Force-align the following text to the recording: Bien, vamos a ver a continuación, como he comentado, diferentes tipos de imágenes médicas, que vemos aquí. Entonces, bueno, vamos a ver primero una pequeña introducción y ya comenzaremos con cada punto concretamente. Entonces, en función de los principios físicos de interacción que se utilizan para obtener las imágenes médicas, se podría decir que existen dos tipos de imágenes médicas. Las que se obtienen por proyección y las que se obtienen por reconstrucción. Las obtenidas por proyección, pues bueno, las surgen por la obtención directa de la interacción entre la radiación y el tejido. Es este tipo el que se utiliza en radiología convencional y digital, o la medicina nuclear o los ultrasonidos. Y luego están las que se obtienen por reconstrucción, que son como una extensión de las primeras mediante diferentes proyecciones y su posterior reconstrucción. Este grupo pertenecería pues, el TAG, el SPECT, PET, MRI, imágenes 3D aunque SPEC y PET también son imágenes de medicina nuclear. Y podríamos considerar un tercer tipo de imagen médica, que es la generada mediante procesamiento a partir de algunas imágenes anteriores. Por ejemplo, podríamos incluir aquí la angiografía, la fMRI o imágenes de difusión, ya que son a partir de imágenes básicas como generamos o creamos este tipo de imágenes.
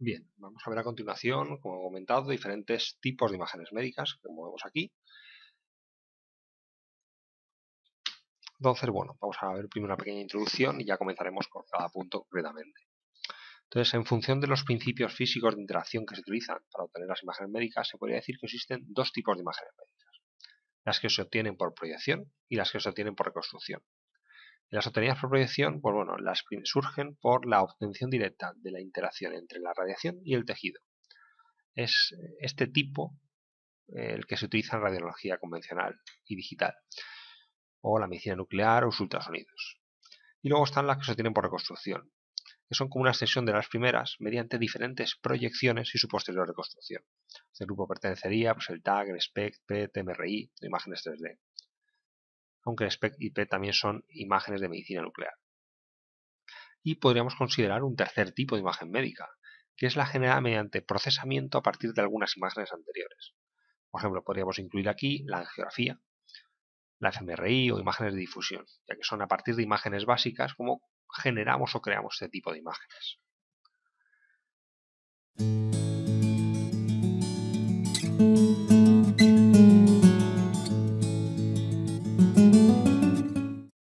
Bien, 0.00 0.28
vamos 0.36 0.62
a 0.64 0.70
ver 0.70 0.78
a 0.78 0.84
continuación, 0.84 1.58
como 1.60 1.80
he 1.80 1.82
comentado, 1.82 2.30
diferentes 2.30 2.98
tipos 3.00 3.30
de 3.30 3.36
imágenes 3.36 3.72
médicas, 3.72 4.18
que 4.22 4.28
vemos 4.28 4.64
aquí. 4.64 4.92
Entonces, 8.58 8.90
bueno, 8.90 9.16
vamos 9.20 9.36
a 9.40 9.52
ver 9.54 9.68
primero 9.68 9.94
una 9.94 9.96
pequeña 9.96 10.20
introducción 10.20 10.80
y 10.80 10.84
ya 10.84 10.98
comenzaremos 10.98 11.48
con 11.48 11.64
cada 11.70 11.88
punto 11.88 12.20
concretamente. 12.22 12.87
Entonces, 13.70 13.92
en 13.92 14.06
función 14.06 14.40
de 14.40 14.46
los 14.46 14.64
principios 14.64 15.14
físicos 15.14 15.54
de 15.54 15.60
interacción 15.60 16.06
que 16.06 16.14
se 16.14 16.22
utilizan 16.22 16.56
para 16.72 16.84
obtener 16.84 17.06
las 17.06 17.22
imágenes 17.22 17.52
médicas, 17.52 17.86
se 17.86 17.98
podría 17.98 18.16
decir 18.16 18.38
que 18.40 18.46
existen 18.46 18.80
dos 18.86 19.12
tipos 19.12 19.36
de 19.36 19.42
imágenes 19.42 19.74
médicas. 19.76 20.22
Las 20.84 21.00
que 21.00 21.10
se 21.10 21.20
obtienen 21.20 21.54
por 21.54 21.74
proyección 21.74 22.32
y 22.48 22.56
las 22.56 22.72
que 22.72 22.80
se 22.80 22.88
obtienen 22.88 23.14
por 23.14 23.26
reconstrucción. 23.26 23.82
Las 24.70 24.86
obtenidas 24.86 25.20
por 25.20 25.28
proyección, 25.28 25.82
pues 25.82 25.94
bueno, 25.94 26.16
las 26.16 26.44
surgen 26.64 27.16
por 27.16 27.46
la 27.46 27.62
obtención 27.62 28.08
directa 28.08 28.54
de 28.56 28.70
la 28.70 28.80
interacción 28.80 29.34
entre 29.34 29.60
la 29.60 29.74
radiación 29.74 30.18
y 30.24 30.34
el 30.34 30.46
tejido. 30.46 30.80
Es 31.74 32.14
este 32.40 32.68
tipo 32.68 33.18
el 33.88 34.26
que 34.26 34.38
se 34.38 34.46
utiliza 34.46 34.76
en 34.76 34.82
radiología 34.82 35.36
convencional 35.36 36.00
y 36.24 36.36
digital, 36.36 36.74
o 37.82 37.98
la 37.98 38.06
medicina 38.06 38.36
nuclear 38.36 38.84
o 38.84 38.86
los 38.86 39.00
ultrasonidos. 39.00 39.78
Y 40.40 40.48
luego 40.48 40.64
están 40.64 40.86
las 40.86 40.96
que 40.98 41.04
se 41.04 41.10
obtienen 41.12 41.34
por 41.34 41.44
reconstrucción, 41.44 42.10
que 42.68 42.74
son 42.74 42.88
como 42.88 43.02
una 43.02 43.10
extensión 43.10 43.46
de 43.46 43.52
las 43.52 43.68
primeras 43.68 44.16
mediante 44.18 44.58
diferentes 44.58 45.16
proyecciones 45.16 45.94
y 45.94 45.98
su 45.98 46.08
posterior 46.08 46.46
reconstrucción. 46.46 47.02
Este 47.52 47.64
grupo 47.64 47.88
pertenecería 47.88 48.54
pues, 48.54 48.68
el 48.70 48.82
TAG, 48.82 49.08
el 49.08 49.20
SPECT, 49.20 49.62
PET, 49.66 50.04
MRI, 50.04 50.52
imágenes 50.60 51.02
3D 51.04 51.38
aunque 52.68 52.90
SPEC 52.90 53.14
y 53.18 53.30
PET 53.30 53.48
también 53.48 53.72
son 53.72 54.04
imágenes 54.08 54.60
de 54.60 54.68
medicina 54.68 55.00
nuclear. 55.00 55.32
Y 56.82 56.96
podríamos 56.96 57.34
considerar 57.34 57.82
un 57.82 57.96
tercer 57.96 58.32
tipo 58.32 58.54
de 58.54 58.60
imagen 58.60 58.90
médica, 58.90 59.30
que 59.74 59.86
es 59.86 59.96
la 59.96 60.04
generada 60.04 60.40
mediante 60.42 60.82
procesamiento 60.82 61.56
a 61.56 61.62
partir 61.62 61.94
de 61.94 62.02
algunas 62.02 62.36
imágenes 62.36 62.72
anteriores. 62.72 63.34
Por 63.90 64.02
ejemplo, 64.02 64.22
podríamos 64.22 64.58
incluir 64.58 64.90
aquí 64.90 65.24
la 65.26 65.38
angiografía, 65.38 65.98
la 66.98 67.10
fMRI 67.10 67.70
o 67.70 67.78
imágenes 67.78 68.12
de 68.12 68.20
difusión, 68.20 68.66
ya 68.86 68.96
que 68.96 69.02
son 69.02 69.22
a 69.22 69.28
partir 69.28 69.54
de 69.54 69.62
imágenes 69.62 70.04
básicas 70.04 70.54
como 70.54 70.82
generamos 71.22 71.74
o 71.74 71.80
creamos 71.80 72.14
este 72.14 72.28
tipo 72.28 72.52
de 72.52 72.58
imágenes. 72.58 73.18